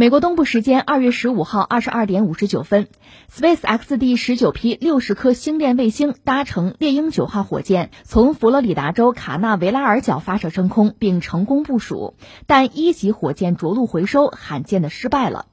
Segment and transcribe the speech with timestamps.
[0.00, 2.88] 美国东部时间二月十五号二十二点五十九分
[3.30, 12.14] ，SpaceX 第十九批六十颗星链卫星搭乘猎鹰九号火箭从佛罗里达州卡纳维拉尔角发射升空，并成功部署。
[12.46, 15.44] 但一级火箭着陆回收罕见的失败了。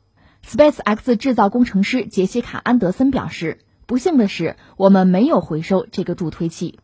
[0.47, 6.79] SpaceX 制造工程师杰西卡·安德森表示：“不幸的是，我们没有回收这个助推器。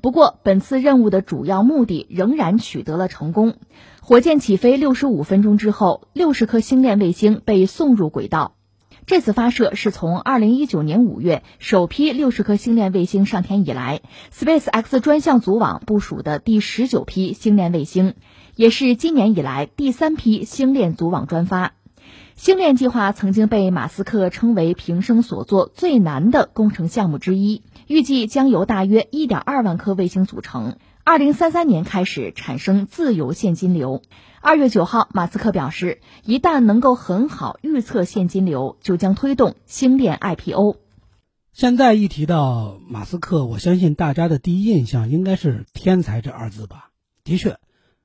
[0.00, 3.56] 不过，本次任务的主要目的仍然取得了成功。”
[4.00, 8.54] 火箭起飞六十五分钟之后，六十颗星链卫星被送入轨道。
[9.04, 18.14] 这次发射是从二零一九年五月首批六十颗星链卫星上天以来，SpaceX 专项组网部署的第十九批星链卫星，
[18.54, 21.72] 也是今年以来第三批星链组网专发。
[22.38, 30.76] 星链计划曾经被马斯克称为平生所做最难的工程项目之一，预计将由大约一点二万颗卫星组成。
[31.02, 34.02] 二零三三年开始产生自由现金流。
[34.40, 40.76] 二月九号，马斯克表示，一旦能够很好预测现金流，就将推动星链 IPO。
[41.52, 46.90] 现在一提到马斯克，我相信大家的第一印象应该是“天才”这二字吧？
[47.24, 47.58] 的确，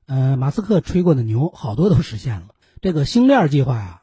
[0.06, 2.48] 呃，马斯克吹过的牛好多都实现了。
[2.82, 4.00] 这个星链计划呀，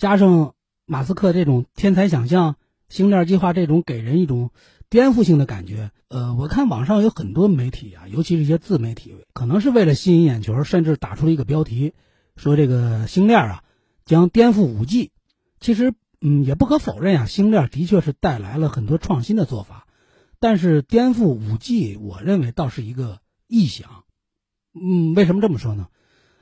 [0.00, 0.54] 加上
[0.86, 2.56] 马斯克这种天才想象，
[2.88, 4.50] 星链计划这种给人一种。
[4.88, 11.92] 颠覆性的感觉，呃，我看网上有很多媒体啊，尤其是一些自媒体，可能是为了吸引眼球，甚至打出了一个标题，
[12.34, 13.62] 说这个星链啊
[14.04, 15.12] 将颠覆五 G。
[15.60, 19.86] 其实，嗯，也不可否认啊，星链的确是带来了很多创新的做法，
[20.40, 24.04] 但是颠覆五 G，我认为倒是一个臆想。
[24.74, 25.86] 嗯，为什么这么说呢？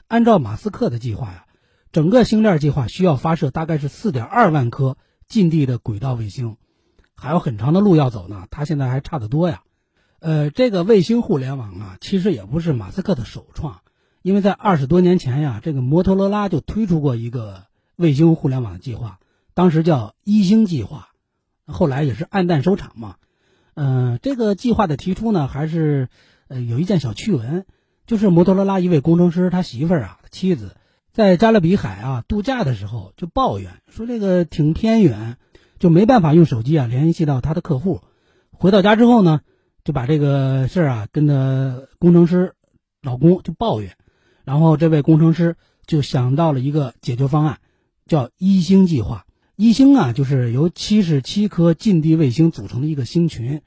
[0.06, 1.44] 按照马斯克的计划呀，
[1.92, 4.96] 整个星链计划需要发射大概是四点二万颗
[5.28, 6.56] 近地的轨道卫星。
[7.14, 9.62] 还有很长的路要走呢，它现在还差得多呀。
[10.20, 13.80] 呃，这个卫星互联网啊，其实也不是马斯克的首创，
[14.22, 17.64] 因为在二十多年前呀，这个摩托罗拉就推出过一个
[17.96, 19.18] 卫星互联网的计划，
[19.54, 21.08] 当时叫一星计划，
[21.66, 23.16] 后来也是黯淡收场嘛。
[23.74, 26.08] 嗯，这个计划的提出呢，还是
[26.48, 27.64] 呃有一件小趣闻，
[28.06, 30.76] 就是摩托罗拉一位工程师他媳妇儿啊，妻子
[31.18, 35.36] 在加勒比海啊度假的时候就抱怨说这个挺偏远。
[35.80, 38.00] 就没办法用手机啊联系到他的客户，
[38.50, 39.42] 回到家之后呢，
[39.84, 42.54] 就把这个事儿啊跟他工程师
[43.00, 43.96] 老公就抱怨，
[44.44, 45.54] 然后这位工程师
[45.86, 47.60] 就想到了一个解决方案，
[48.06, 49.24] 叫一星计划。
[49.54, 53.62] 一星啊就是由七十七颗近地卫星组成的一个星群，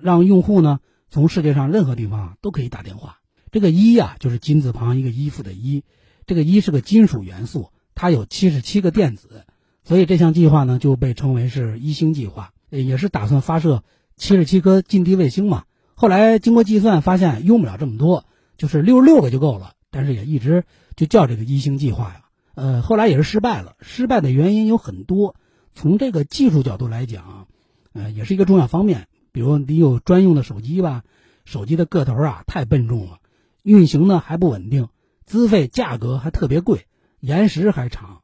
[0.00, 3.18] 让用户呢从世界上任何地方都可以打电话。
[3.50, 5.84] 这个一呀就是金字旁一个衣服的一，
[6.32, 9.44] 这个一是个金属元素，它有七十七个电子。
[9.84, 13.84] 所以这项计划呢就被称为是一星计划，也是打算发射
[14.16, 15.64] 七十七颗近地卫星嘛。
[15.92, 18.24] 后来经过计算发现用不了这么多，
[18.56, 19.74] 就是六十六个就够了。
[19.90, 20.64] 但是也一直
[20.96, 22.22] 就叫这个一星计划呀。
[22.54, 23.76] 呃，后来也是失败了。
[23.82, 25.36] 失败的原因有很多，
[25.74, 27.46] 从这个技术角度来讲，
[27.92, 29.06] 呃，也是一个重要方面。
[29.32, 31.02] 比如你有专用的手机吧，
[31.44, 33.18] 手机的个头啊太笨重了，
[33.62, 34.88] 运行呢还不稳定，
[35.24, 36.86] 资费价格还特别贵，
[37.20, 38.22] 延时还长。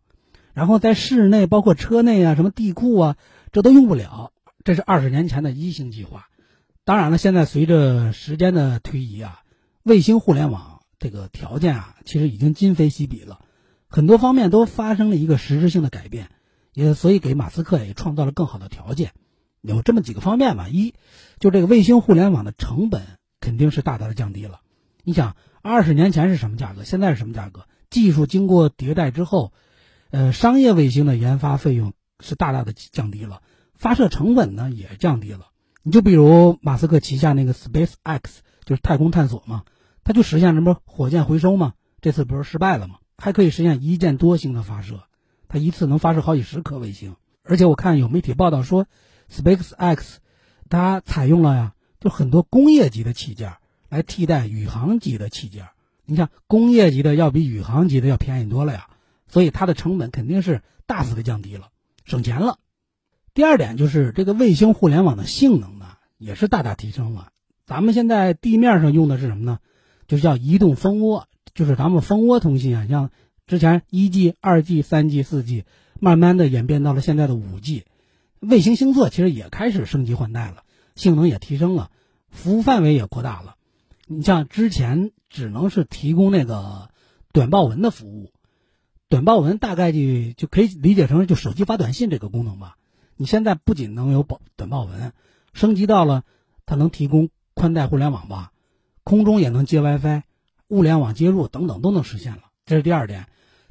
[0.53, 3.17] 然后在室内，包括车内啊，什么地库啊，
[3.53, 4.33] 这都用不了。
[4.65, 6.29] 这是二十年前的一星计划。
[6.85, 9.43] 当然了，现在随着时间的推移啊，
[9.83, 13.41] 卫星互联网这个条件啊，其实已经今非昔比了，
[13.89, 16.31] 很多方面都发生了一个实质性的改变，
[16.75, 19.13] 也所以给马斯克也创造了更好的条件。
[19.61, 20.95] 有这么几个方面吧：一，
[21.39, 23.03] 就这个卫星互联网的成本
[23.41, 24.61] 肯定是大大的降低了。
[25.05, 25.37] 你想，
[25.69, 26.85] 二十年前是什么价格？
[26.85, 27.67] 现在是什么价格？
[27.91, 29.53] 技术经过迭代之后。
[30.11, 33.43] 呃，商业卫星的研发费用是大大的降低了，
[33.75, 35.49] 发射成本呢也降低了。
[35.83, 39.65] 你就比如马斯克旗下那个 Space X，就是太空探索嘛，
[40.05, 43.01] 它就实现什么火箭回收嘛，这次不是失败了吗？
[43.19, 45.03] 还可以实现一箭多星的发射，
[45.47, 47.15] 它一次能发射好几十颗卫星。
[47.45, 48.87] 而且我看有媒体报道说
[49.31, 50.21] ，Space X
[50.71, 53.57] 它采用了呀，就很多工业级的器件
[53.89, 55.67] 来替代宇航级的器件。
[56.05, 58.89] 你像工业级的要比宇航级的要便宜多了呀。
[59.31, 61.69] 所以它的成本肯定是大幅的降低了，
[62.07, 62.59] 省钱了。
[63.35, 65.85] 第二点就是这个卫星互联网的性能呢，
[66.17, 67.29] 也是大大提升了。
[67.67, 69.59] 咱们现在地面上用的是什么呢？
[70.07, 72.87] 就叫移动蜂窝，就是咱们蜂窝通信啊。
[72.89, 73.11] 像
[73.47, 75.67] 之前一 G、二 G、三 G、四 G，
[76.01, 77.85] 慢慢的演变到了现在的五 G，
[78.41, 80.63] 卫星星座其实也开始升级换代了，
[80.95, 81.91] 性能也提升了，
[82.31, 83.57] 服务范围也扩大了。
[84.11, 86.89] 你像之前只能是提供那个
[87.33, 88.33] 短报文的服务。
[89.11, 89.99] 短报文大概就
[90.37, 92.77] 就可以理解成就手机发短信这个功能吧。
[93.17, 95.13] 你现在不仅能有短短报文，
[95.53, 96.25] 升级到了
[96.65, 98.53] 它能提供宽带互联网吧，
[99.05, 100.23] 空中也能接 WiFi，
[100.69, 102.45] 物联网接入等等都能实现了。
[102.65, 103.27] 这是第二点。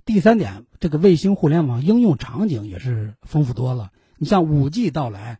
[0.05, 3.91] 第三点，这个卫星互联网应用场景也是丰富多了。
[4.17, 5.39] 你像五 G 到来，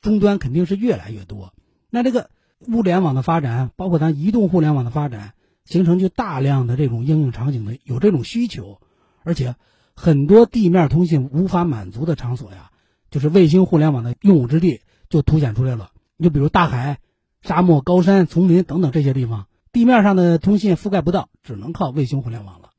[0.00, 1.52] 终端肯定是越来越多。
[1.90, 2.30] 那这个
[2.66, 5.34] 物联网的发展，包括咱移动互联网的发展，
[5.64, 8.80] 形成就大量的这种应用场景的有这种需求，
[9.22, 9.54] 而且
[9.94, 12.70] 很多地面通信无法满足的场所呀，
[13.10, 15.90] 就是卫星互联网的用武之地就凸显出来了。
[16.16, 16.98] 你就比如大海、
[17.42, 22.70] 沙漠、高山、丛林等等这些地方，地面上的通信覆盖不到，只能靠卫星互联网了。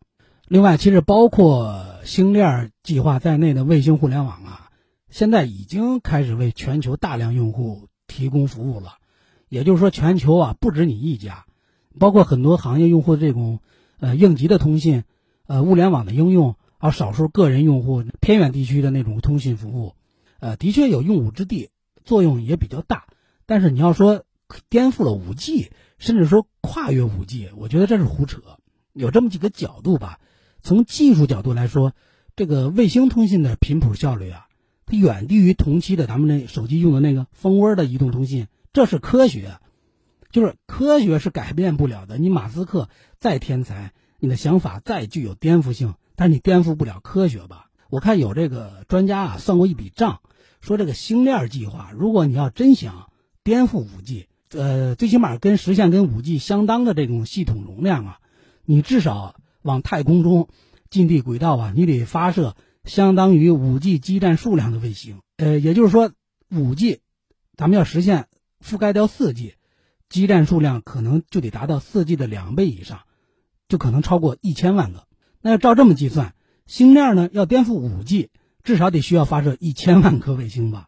[0.48, 4.70] 另外，其实包括星链计划在内的卫星互联网啊，
[5.10, 8.96] 现在已经开始为全球大量用户提供服务了。
[9.50, 11.46] 也就是说，全球啊不止你一家，
[12.00, 13.60] 包括很多行业用户的这种
[14.00, 15.04] 呃应急的通信、
[15.48, 19.94] 呃物联网的应用，还有少数个人用户偏远地区的那种通信服务，
[20.40, 21.70] 呃，的确有用武之地，
[22.04, 23.06] 作用也比较大。
[23.46, 24.24] 但是你要说
[24.70, 28.42] 颠覆了五 G，甚至说跨越五 G，我觉得这是胡扯。
[28.94, 30.20] 有这么几个角度吧。
[30.62, 31.94] 从技术角度来说，
[32.36, 34.48] 这个卫星通信的频谱效率啊，
[34.86, 38.48] 它远低于同期的咱们那手机用的那个蜂窝的移动通信。
[38.76, 39.58] 这是科学，
[40.32, 42.18] 就是科学是改变不了的。
[42.18, 42.90] 你马斯克
[43.20, 47.70] 再天才，你的想法再具有颠覆性，但是你颠覆不了科学吧？
[47.90, 50.20] 我看有这个专家啊算过一笔账，
[50.60, 53.10] 说这个星链计划，如果你要真想
[53.46, 58.20] 颠覆五 G，呃，最起码跟实现跟五 G 相当的这种系统容量啊，
[58.66, 59.36] 你至少。
[59.62, 60.48] 往太空中
[60.92, 65.22] 近地轨道啊，你得发射相当于五 G 基站数量的卫星。
[65.38, 66.12] 呃，也就是说，
[66.52, 67.00] 五 G
[67.58, 68.28] 咱们要实现
[68.64, 69.56] 覆盖掉四 G，
[70.10, 73.02] 基站数量可能就得达到四 G 的两倍以上，
[73.68, 75.08] 就可能超过一千万个。
[75.42, 76.36] 那要照这么计算，
[76.66, 78.30] 星链呢要颠覆五 G，
[78.64, 80.88] 至少得需要发射一千万颗卫星吧？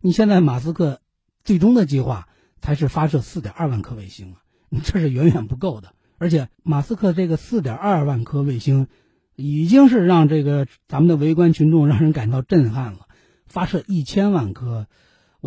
[0.00, 1.00] 你现在马斯克
[1.44, 2.28] 最终的计划
[2.60, 5.92] 才是发射四点二万颗卫星啊，你这是远远不够的。
[6.18, 8.86] 而且，马斯克这个四点二万颗卫星，
[9.34, 13.00] 已经是让这个咱们的围观群众让人感到震撼了。
[13.46, 14.86] 发射一千万颗，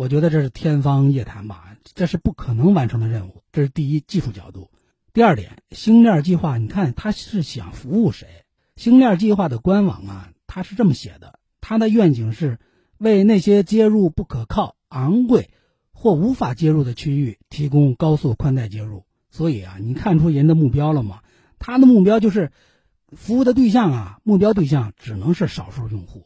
[0.00, 1.76] 我觉得这是天方夜谭吧？
[1.94, 3.42] 这是不可能完成的任务。
[3.52, 4.70] 这是第一技术角度。
[5.12, 8.26] 第二点，星链计划，你看他是想服务谁？
[8.76, 12.58] 星链计划的官网啊，他是这么写的：他的愿景是
[12.96, 15.50] 为那些接入不可靠、昂贵
[15.92, 19.04] 或无法接入的区域提供高速宽带接入。
[19.28, 21.20] 所以啊，你看出人的目标了吗？
[21.58, 22.52] 他的目标就是
[23.12, 26.24] 服务的对象啊，目标对象只能是少数用户，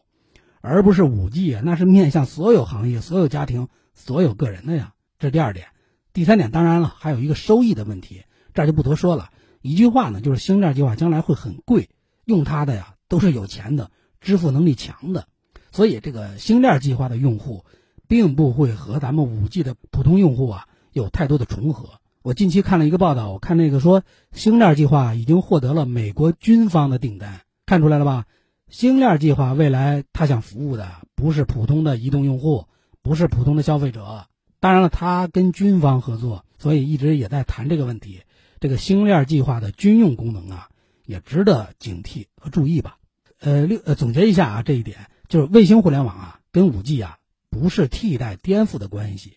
[0.67, 4.95] 而不是五 G 啊，那是面向所有行业、所有家庭、所有个人的呀。
[5.19, 5.67] 这是第二点，
[6.15, 8.23] 第三点，当然了，还有一个收益的问题，
[8.55, 9.29] 这就不多说了。
[9.61, 11.91] 一句话呢，就是星链计划将来会很贵，
[12.25, 13.91] 用它的呀都是有钱的、
[14.23, 15.27] 支付能力强的，
[15.71, 17.67] 所以这个星链计划的用户
[18.09, 21.91] 并不会和咱们五 G 的普通用户啊有太多的重合。
[22.23, 24.03] 我近期看了一个报道，我看那个说
[24.33, 28.25] 星链计划已经获得了美国军方的订单，看出来了吧？
[28.71, 32.67] 星链计划未来它想服务的不是普通的移动用户，
[33.03, 34.27] 不是普通的消费者。
[34.59, 38.23] 当然了，他跟军方合作，所以一直也在谈这个问题。
[38.61, 40.71] 这个星链计划的军用功能啊，
[41.05, 42.97] 也值得警惕和注意吧。
[43.41, 47.19] 呃，六呃，总结一下啊，这一点就是卫星互联网啊，跟五 G 啊
[47.51, 49.35] 不是替代颠覆的关系。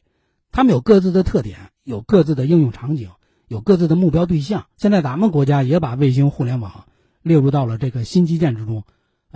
[0.52, 3.10] 他们有各自的特点，有各自的应用场景，
[3.50, 4.68] 有各自的目标对象。
[4.78, 6.86] 现在咱们国家也把卫星互联网
[7.22, 8.86] 列入到了这个新基建之中，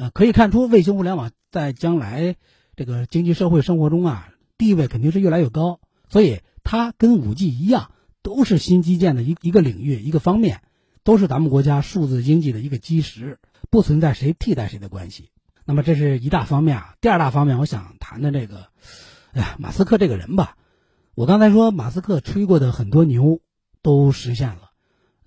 [0.02, 2.36] 呃，可以看出卫星互联网在将来
[2.76, 5.80] 这个经济社会生活中啊，地位肯定是越来越高。
[6.10, 7.92] 所以它跟五 G 一样，
[8.24, 10.64] 都是新基建的一一个领域一个方面，
[11.04, 13.38] 都是咱们国家数字经济的一个基石，
[13.70, 15.30] 不存在谁替代谁的关系。
[15.66, 16.96] 那么这是一大方面啊。
[17.00, 18.70] 第二大方面，我想谈的这个，
[19.34, 20.58] 哎呀，马斯克这个人吧。
[21.14, 23.40] 我刚才说马斯克吹过的很多牛
[23.84, 24.72] 都实现了，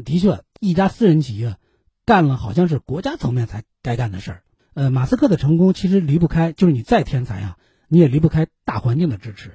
[0.04, 1.58] 的确，一家私人企业
[2.04, 4.40] 干了好像是国家层面才该干的事儿。
[4.74, 7.56] 呃，马斯克的成功其实离不开，就是你再天才啊，
[7.88, 9.52] 你也离不开大环境的支持，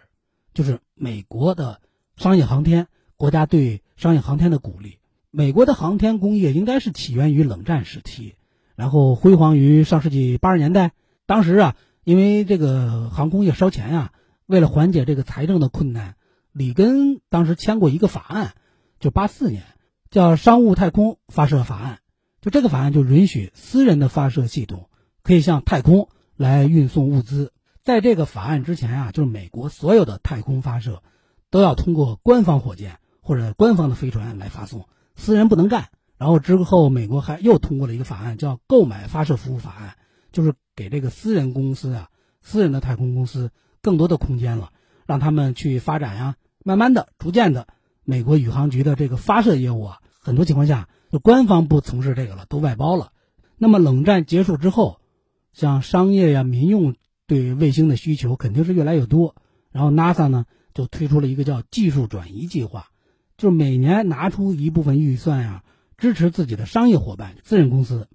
[0.54, 1.82] 就是美国的
[2.16, 4.98] 商业航天，国家对商业航天的鼓励。
[5.30, 8.36] 美国的航天工业应该是起源于冷战时期，
[8.76, 10.94] 然后辉煌于上世纪八十年代。
[11.26, 14.12] 当时啊，因为这个航空业烧钱呀，
[14.48, 16.16] 为了缓解这个财政的困难。
[16.52, 18.54] 里根当时签过一个法案，
[19.00, 19.64] 就八四年，
[20.10, 21.96] 叫《商务太空发射法案》。
[22.42, 24.89] 就这个法案就允许私人的发射系统
[25.30, 27.54] 可以向太空来运送物资。
[27.84, 31.04] 在这个法案之前啊，就是美国所有的太空发射
[31.52, 35.90] 都要通过官方火箭或者官方的飞船来发送，私人不能干。
[36.18, 39.90] 然后之后，美国还又通过了一个法案，叫《购买发射服务法案》，
[40.32, 42.10] 就是给这个私人公司啊、
[42.42, 43.52] 私人的太空公司
[43.84, 44.72] 更多的空间了。
[45.06, 47.68] 让他们去发展呀，慢慢的、逐渐的，
[48.04, 53.12] 美国宇航局的这个发射业务啊，很多情况下就官方不从事这个了，都外包了。
[53.60, 54.99] 那么冷战结束之后，
[55.54, 56.96] 像商业呀、民用
[57.28, 59.36] 对卫星的需求肯定是越来越多。
[59.72, 62.88] 然后 NASA 呢就推出了一个叫技术转移计划，
[63.38, 65.64] 就是每年拿出一部分预算呀，
[65.98, 68.08] 支持自己的商业伙伴、私人公司。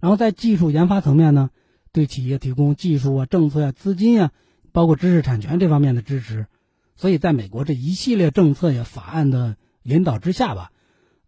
[0.00, 1.50] 然后在技术研发层面呢，
[1.92, 4.32] 对企业提供技术啊、政策呀、资金呀，
[4.72, 6.46] 包括知识产权这方面的支持。
[6.94, 10.72] 所以，在美国这一系列政策呀、法案的引导之下吧，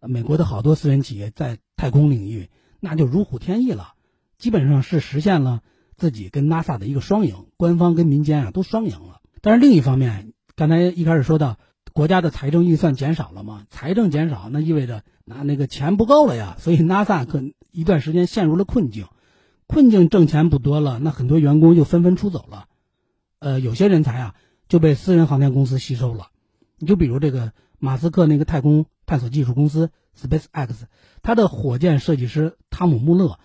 [0.01, 2.49] 美国的好多私人企业在太空领域
[2.79, 3.93] 那就如虎添翼了，
[4.41, 5.61] 基本上是实现了
[5.95, 9.21] 自己跟 NASA 的一个双赢，官方跟民间啊都双赢了。
[9.41, 11.57] 但是另一方面，刚才一开始说到
[11.93, 19.05] 国家的财政预算减少了嘛，财政减少那意味着那那个钱不够了呀，所以 NASA 可一段时间陷入了困境，
[19.67, 22.65] 困境挣钱不多了，那很多员工就纷纷出走了，
[23.39, 24.35] 呃，有些人才啊。
[24.69, 26.27] 就被私人航天公司吸收了，
[26.79, 30.69] 你就比如这个马斯克那个太空探索技术公司 SpaceX，
[31.21, 33.37] 他的火箭设计师汤姆·穆勒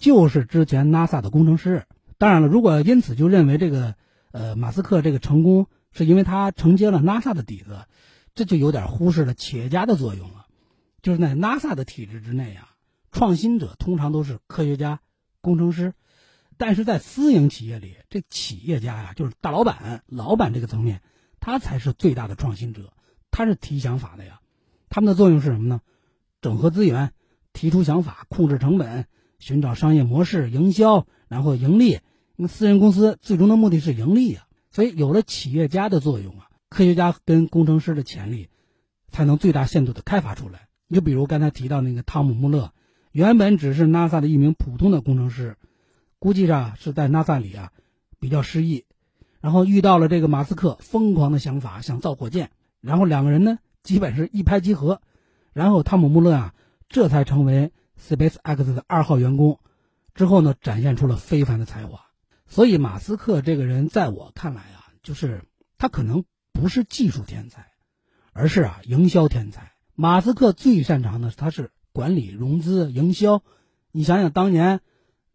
[0.00, 1.86] 就是之前 NASA 的工程师。
[2.18, 3.94] 当然了，如果因此就认为这个
[4.32, 7.84] 呃马斯克这个成功是因为他承接了 NASA 的底子，
[8.34, 10.46] 这就有点忽视了企业家的作用了。
[11.02, 12.70] 就是在 NASA 的体制之内啊，
[13.12, 15.00] 创新者通常都是科学家、
[15.40, 15.92] 工程师。
[16.56, 21.00] 但是在私营企业里，这企业家呀，就是大老板、老板这个层面，
[21.40, 22.92] 他才是最大的创新者，
[23.30, 24.40] 他是提想法的呀。
[24.90, 25.80] 他们的作用是什么呢？
[26.42, 27.12] 整合资源，
[27.54, 29.06] 提出想法，控制成本，
[29.40, 31.98] 寻找商业模式，营销，然后盈利。
[32.36, 34.46] 那私人公司最终的目的是盈利呀。
[34.70, 38.48] 所以有了企业家的作用啊，科学家跟工程师的潜力
[39.08, 40.68] 才能最大限度的开发出来。
[40.86, 42.72] 你就比如刚才提到那个汤姆·穆勒，
[43.10, 45.56] 原本只是 NASA 的一名普通的工程师。
[46.20, 47.72] 估计着是在 NASA 里啊，
[48.18, 48.84] 比较失意，
[49.40, 52.50] 然后遇到了这个马斯克疯狂的想法，想造火箭，
[52.82, 55.00] 然后两个人呢基本是一拍即合，
[55.54, 56.54] 然后汤姆·穆勒啊
[56.90, 59.60] 这才成为 SpaceX 的二号员工，
[60.14, 62.06] 之后呢展现出了非凡的才华。
[62.46, 65.42] 所以马斯克这个人在我看来啊，就是
[65.78, 67.66] 他可能不是技术天才，
[68.32, 69.72] 而是啊营销天才。
[69.94, 73.42] 马斯克最擅长的他是管理、融资、营销。
[73.92, 74.80] 你想想当年。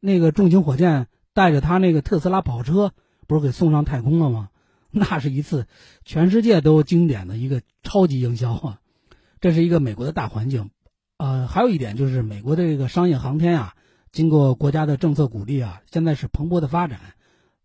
[0.01, 2.93] 那个重型火箭带着他那个特斯拉跑车，
[3.25, 4.49] 不是给送上太空了吗？
[4.91, 5.65] 那是一次
[6.03, 8.81] 全世界都经典的一个超级营销啊！
[9.41, 10.69] 这是一个美国的大环境，
[11.17, 13.73] 呃，还有一点就是美国的这个商业航天啊，
[14.11, 16.99] 经过国家的政策鼓励啊，现在是蓬勃的发展，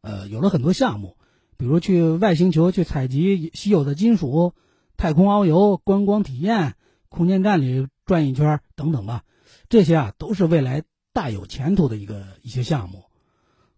[0.01, 1.17] 呃，有了很多项目，
[1.57, 4.55] 比如去外星球去采集稀有的金属、
[4.97, 6.75] 太空遨游、观光体验、
[7.09, 9.25] 空间站里转一圈等等吧，
[9.69, 10.85] 这些啊都是未来。
[11.13, 13.07] 大有前途的一个一些项目，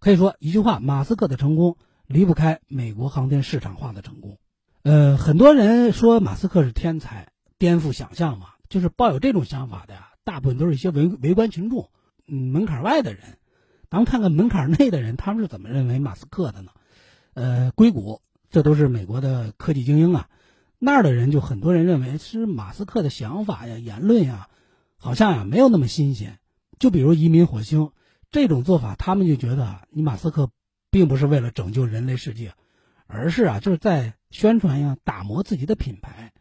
[0.00, 4.36] 可以说一句话，马斯克的成功离不开美国航天市场化的成功。
[4.82, 11.90] 呃，很多人说马斯克是天才，颠覆想象嘛，就是抱有这种想法的呀，大部分都是一些围围观群众，
[12.26, 13.20] 嗯，门槛外的人。
[13.90, 16.70] 咱们看看门槛内的人，他们是怎么认为马斯克的呢？
[17.34, 20.30] 呃，硅谷，这都是美国的科技精英啊，
[20.78, 24.48] 那儿的人就很多人认为是马斯克的想法呀、言论呀，
[24.96, 26.38] 好像呀没有那么新鲜。
[26.78, 27.90] 就比如移民火星
[28.30, 30.50] 这种做法，他们就觉得你马斯克
[30.90, 32.54] 并不是为了拯救人类世界，
[33.06, 36.31] 而是啊就是在宣传呀、打磨自己的品牌。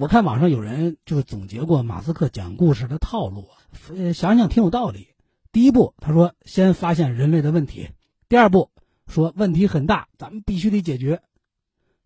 [0.00, 3.50] 我看网上有人就是总结过马斯克讲故事的套路，
[3.94, 5.08] 呃，想想挺有道理。
[5.52, 7.90] 第一步，他说先发现人类的问题；
[8.26, 8.70] 第二步，
[9.06, 11.18] 说问题很大，咱们必须得解决；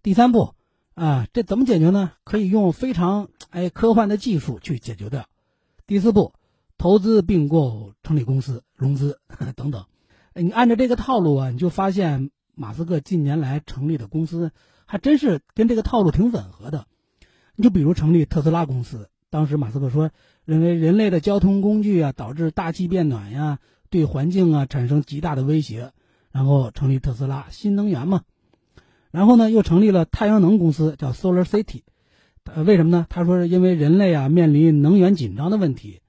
[0.02, 0.54] 第三步，
[0.94, 2.10] 啊，这怎么解决呢？
[2.24, 5.26] 可以用非常哎科幻的技术去解决掉；
[5.86, 6.32] 第四步。
[6.76, 9.20] 投资并购、成立公司、融资
[9.54, 9.84] 等等，
[10.34, 14.50] 你按照这个套路啊，你就发现马斯克近年来成立的公司
[14.84, 16.88] 还真是跟这个套路挺吻合的。
[17.56, 20.10] 你就比如成立特斯拉公司，当时马斯克说，
[20.44, 23.58] 认为人类的交通工具啊导致大气变暖呀，
[23.90, 25.92] 对环境啊产生极大的威胁，
[26.32, 28.22] 然后成立特斯拉新能源嘛。
[29.10, 31.82] 然后呢，又成立了太阳能公司，叫 Solar City。
[32.66, 33.06] 为什么呢？
[33.08, 36.00] 他说是因为人类啊面临能源紧张的问题。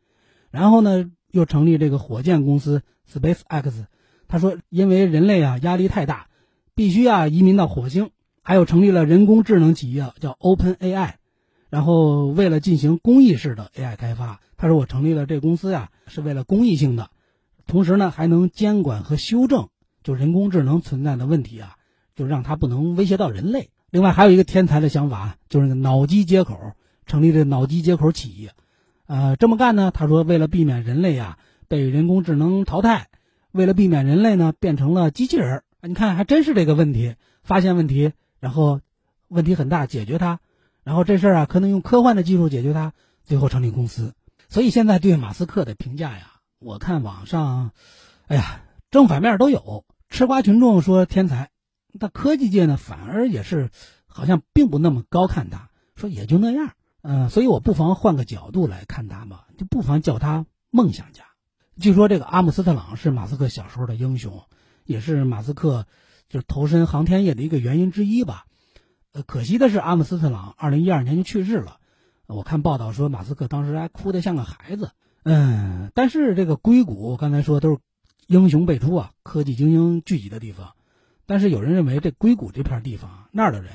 [0.50, 3.86] 然后呢，又成立这个火箭公司 SpaceX。
[4.28, 6.28] 他说，因为人类啊压力太大，
[6.74, 8.10] 必须啊移民到火星。
[8.42, 11.14] 还有成立了人工智能企业叫 OpenAI。
[11.76, 17.10] 然后为了进行公益式的 AI 开发，他说我成立了这公司呀，是为了公益性的，
[17.68, 19.68] 同时呢还能监管和修正
[20.02, 21.76] 就人工智能存在的问题啊，
[22.16, 23.72] 就让它不能威胁到人类。
[23.90, 26.58] 另外还有一个天才的想法，就是脑机接口，
[27.06, 28.52] 成立这脑机接口企业。
[29.06, 29.92] 呃，这么干呢？
[29.94, 33.10] 他说，为了避免人类啊被人工智能淘汰，
[33.52, 38.80] 为了避免人类呢变成了机器人儿，你看还真是这个问题，发现问题，然后
[39.28, 40.40] 问题很大，解决它，
[40.86, 44.14] 然后这事儿啊可能用科幻的技术解决它，最后成立公司。
[44.48, 47.72] 所以现在对马斯克的评价呀，我看网上，
[48.28, 48.62] 哎呀，
[48.92, 49.84] 正反面都有。
[50.10, 51.50] 吃瓜群众说天才，
[52.00, 53.72] 但科技界呢，反而也是
[54.06, 56.74] 好像并不那么高看他，说也就那样。
[57.02, 61.24] 嗯，所以我不妨换个角度来看他吧，就不妨叫他梦想家。
[61.80, 64.44] 据说这个阿姆斯特朗是马斯克小时候的英雄，
[64.86, 65.88] 也是马斯克
[66.30, 68.46] 就是投身航天业的一个原因之一吧。
[69.16, 71.78] 呃，可惜的是阿姆斯特朗二零一二年就去世了。
[72.28, 74.92] 我看报道说马斯克当时还哭得像个孩子。
[75.24, 77.78] 嗯，但是这个硅谷，刚才说都是
[78.28, 80.74] 英雄辈出啊，科技精英聚集的地方。
[81.26, 83.72] 但是有人认为这硅谷这片地方那儿的人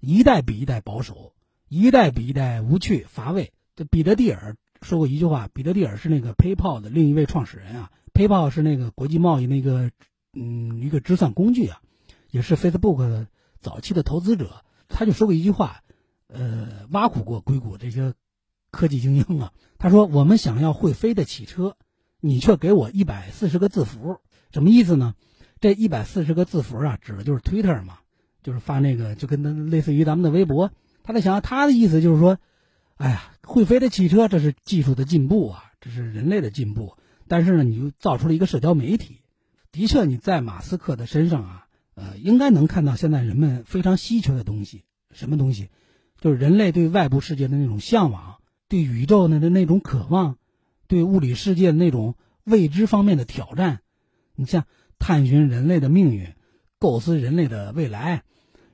[0.00, 1.34] 一代比一代保守，
[1.68, 3.52] 一代比一代无趣乏味。
[3.76, 9.92] 这彼得蒂尔说过一句话，彼得蒂尔是那个 PayPal 的另一位创始人啊，PayPal 是那个国际贸易那个
[10.32, 11.80] 嗯一个支算工具啊，
[12.32, 13.28] 也是 Facebook
[13.60, 14.64] 早期的投资者。
[14.90, 15.82] 他就说过一句话，
[16.26, 18.12] 呃，挖苦过硅谷这些。
[18.72, 21.76] 科技精英啊，他说：“我们想要会飞的汽车，
[22.20, 24.20] 你却给我一百四十个字符，
[24.52, 25.16] 什么意思呢？
[25.58, 27.98] 这一百四十个字符啊，指的就是 Twitter 嘛，
[28.44, 30.70] 就是发那个，就跟那类似于咱们的微博。
[31.02, 32.38] 他在想，他的意思就是说，
[32.94, 36.96] 哎呀，会飞的汽车，这是技术的进步啊，这是人类的进步。
[37.26, 39.22] 但是呢，你又造出了一个社交媒体，
[39.72, 41.66] 的确，你在马斯克的身上啊，
[42.00, 45.68] 呃，应该能看到现在人们非常稀缺的东西，什么东西？
[46.18, 48.38] 就是人类对外部世界的那种向往。”
[48.70, 50.38] 对宇宙呢的那种渴望，
[50.86, 52.14] 对物理世界的那种
[52.44, 53.80] 未知方面的挑战，
[54.36, 54.64] 你像
[55.00, 56.34] 探寻人类的命运，
[56.78, 58.22] 构思人类的未来，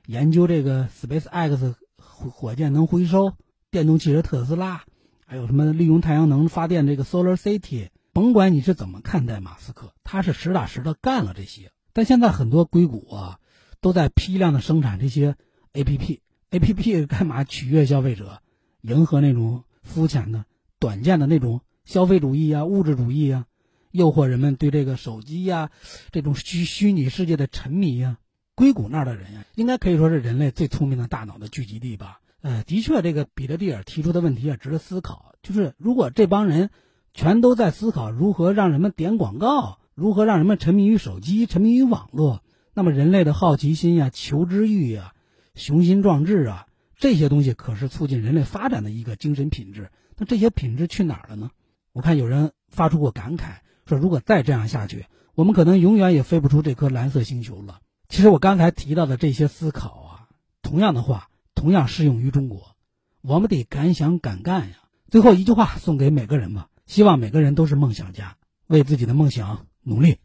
[0.05, 3.33] 研究这个 Space X 火箭能回收，
[3.71, 4.83] 电动汽车特斯拉，
[5.25, 11.71] 还有什么利用太阳能发电这个 Solar City，甭管你是怎么看待马斯克，他是实打实的干了这些。
[11.97, 13.39] 但现在很多硅谷啊，
[13.81, 15.35] 都在批量的生产这些
[15.73, 18.43] APP，APP 干嘛取悦消费者，
[18.81, 19.63] 迎合那种。
[19.81, 20.45] 肤浅的、
[20.79, 23.45] 短见的那种消费主义啊，物质主义啊，
[23.91, 25.71] 诱惑人们对这个手机呀，
[26.11, 28.17] 这种虚虚拟世界的沉迷呀。
[28.53, 32.19] 硅谷那儿的人呀，应该可以说是人类最聪明的大脑的聚集地吧？
[32.41, 35.33] 呃，的确，这个彼得蒂尔提出的问题啊，值得思考。
[35.41, 36.69] 就是如果这帮人
[37.13, 42.43] 全都在思考如何让人们点广告，如何让人们沉迷于手机、沉迷于网络，
[42.75, 45.15] 那么人类的好奇心呀、求知欲呀、
[45.55, 46.67] 雄心壮志啊。
[46.99, 51.49] 这些东西可是促进人类发展的一个精神品质，那这些品质去哪儿了呢？
[51.93, 53.55] 我看有人发出过感慨，
[53.87, 57.79] 说如果再这样下去，我们可能永远也飞不出这颗蓝色星球了。
[58.07, 60.29] 其实我刚才提到的这些思考啊，
[60.61, 62.75] 同样的话同样适用于中国，
[63.21, 64.75] 我们得敢想敢干呀。
[65.09, 70.19] 最后一句话送给每个人吧，希望每个人都是梦想家，为自己的梦想努力。